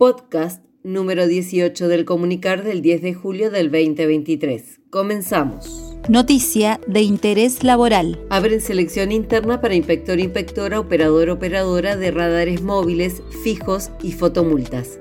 [0.00, 4.80] Podcast número 18 del comunicar del 10 de julio del 2023.
[4.88, 5.94] Comenzamos.
[6.08, 8.18] Noticia de interés laboral.
[8.30, 14.98] Abren selección interna para inspector-inspectora, operador-operadora de radares móviles, fijos y fotomultas.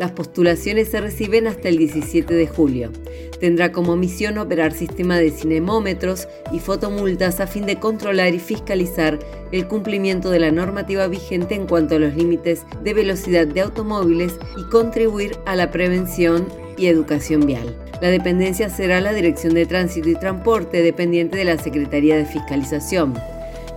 [0.00, 2.90] Las postulaciones se reciben hasta el 17 de julio.
[3.38, 9.18] Tendrá como misión operar sistema de cinemómetros y fotomultas a fin de controlar y fiscalizar
[9.52, 14.38] el cumplimiento de la normativa vigente en cuanto a los límites de velocidad de automóviles
[14.56, 17.76] y contribuir a la prevención y educación vial.
[18.00, 23.12] La dependencia será la Dirección de Tránsito y Transporte, dependiente de la Secretaría de Fiscalización.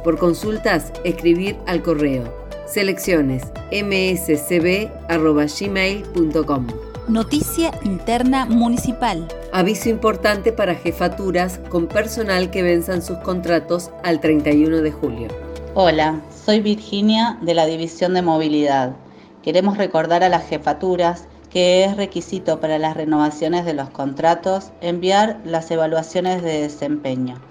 [0.06, 6.68] Por consultas, escribir al correo selecciones mscb.gmail.com.
[7.08, 9.28] Noticia interna municipal.
[9.52, 15.28] Aviso importante para jefaturas con personal que venzan sus contratos al 31 de julio.
[15.76, 18.96] Hola, soy Virginia de la División de Movilidad.
[19.42, 25.40] Queremos recordar a las jefaturas que es requisito para las renovaciones de los contratos enviar
[25.46, 27.42] las evaluaciones de desempeño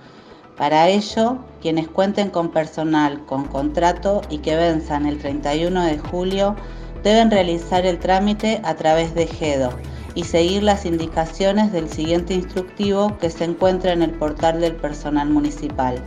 [0.62, 6.54] para ello, quienes cuenten con personal con contrato y que venzan el 31 de julio
[7.02, 9.70] deben realizar el trámite a través de GEDO
[10.14, 15.30] y seguir las indicaciones del siguiente instructivo que se encuentra en el portal del personal
[15.30, 16.00] municipal.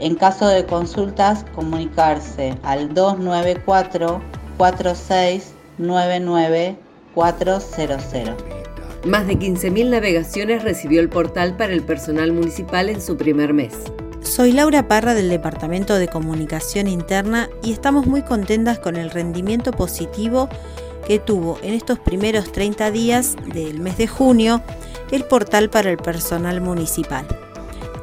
[0.00, 4.20] En caso de consultas, comunicarse al 294
[4.56, 6.76] 4699
[7.14, 8.57] 400.
[9.04, 13.74] Más de 15.000 navegaciones recibió el portal para el personal municipal en su primer mes.
[14.22, 19.70] Soy Laura Parra del Departamento de Comunicación Interna y estamos muy contentas con el rendimiento
[19.70, 20.48] positivo
[21.06, 24.62] que tuvo en estos primeros 30 días del mes de junio
[25.12, 27.24] el portal para el personal municipal.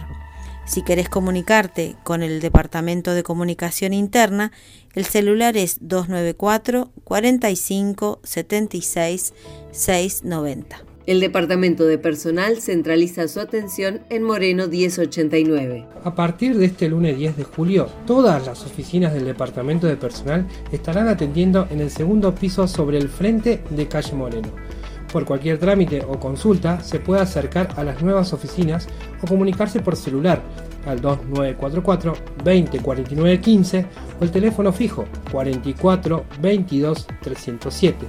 [0.66, 4.52] Si querés comunicarte con el Departamento de Comunicación Interna,
[4.94, 9.34] el celular es 294 45 76
[9.72, 15.86] 690 el Departamento de Personal centraliza su atención en Moreno 1089.
[16.04, 20.46] A partir de este lunes 10 de julio, todas las oficinas del Departamento de Personal
[20.70, 24.50] estarán atendiendo en el segundo piso sobre el frente de calle Moreno.
[25.12, 28.90] Por cualquier trámite o consulta se puede acercar a las nuevas oficinas
[29.24, 30.42] o comunicarse por celular
[30.86, 33.86] al 2944 2049 15
[34.20, 38.06] o el teléfono fijo 44 22 307,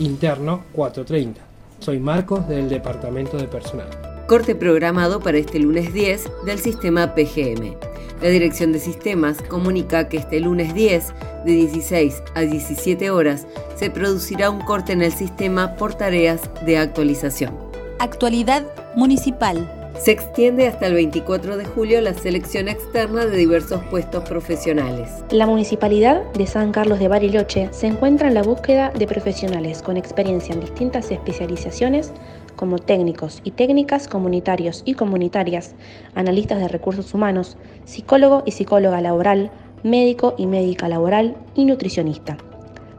[0.00, 1.49] interno 430.
[1.80, 3.88] Soy Marcos del Departamento de Personal.
[4.26, 7.74] Corte programado para este lunes 10 del sistema PGM.
[8.20, 11.14] La Dirección de Sistemas comunica que este lunes 10,
[11.46, 13.46] de 16 a 17 horas,
[13.76, 17.56] se producirá un corte en el sistema por tareas de actualización.
[17.98, 19.79] Actualidad municipal.
[20.00, 25.10] Se extiende hasta el 24 de julio la selección externa de diversos puestos profesionales.
[25.30, 29.98] La Municipalidad de San Carlos de Bariloche se encuentra en la búsqueda de profesionales con
[29.98, 32.14] experiencia en distintas especializaciones
[32.56, 35.74] como técnicos y técnicas comunitarios y comunitarias,
[36.14, 39.50] analistas de recursos humanos, psicólogo y psicóloga laboral,
[39.82, 42.38] médico y médica laboral y nutricionista.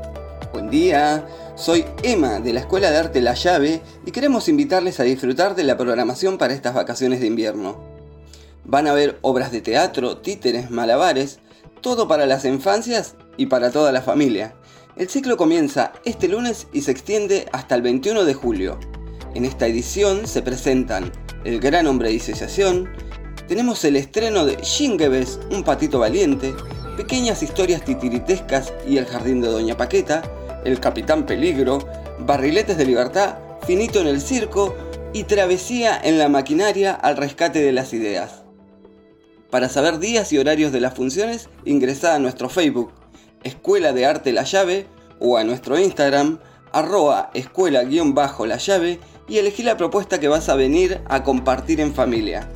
[0.52, 1.26] Buen día,
[1.56, 5.64] soy Emma de la Escuela de Arte La Llave y queremos invitarles a disfrutar de
[5.64, 7.76] la programación para estas vacaciones de invierno.
[8.64, 11.38] Van a ver obras de teatro, títeres, malabares,
[11.80, 14.54] todo para las infancias y para toda la familia.
[14.96, 18.81] El ciclo comienza este lunes y se extiende hasta el 21 de julio.
[19.34, 21.12] En esta edición se presentan
[21.44, 22.88] El Gran Hombre de Disociación,
[23.46, 26.54] tenemos el estreno de Shingebes, Un Patito Valiente,
[26.96, 30.22] Pequeñas Historias Titiritescas y El Jardín de Doña Paqueta,
[30.64, 31.87] El Capitán Peligro,
[32.20, 34.75] Barriletes de Libertad, Finito en el Circo
[35.12, 38.44] y Travesía en la Maquinaria al Rescate de las Ideas.
[39.50, 42.92] Para saber días y horarios de las funciones, ingresa a nuestro Facebook
[43.44, 44.87] Escuela de Arte La Llave
[45.21, 46.38] o a nuestro Instagram
[46.73, 52.49] arroba escuela-la llave y elegí la propuesta que vas a venir a compartir en familia.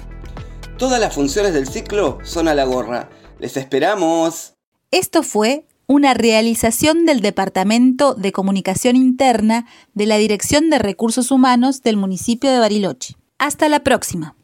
[0.76, 3.08] Todas las funciones del ciclo son a la gorra.
[3.38, 4.54] ¡Les esperamos!
[4.90, 11.82] Esto fue una realización del Departamento de Comunicación Interna de la Dirección de Recursos Humanos
[11.82, 13.16] del municipio de Bariloche.
[13.38, 14.36] Hasta la próxima.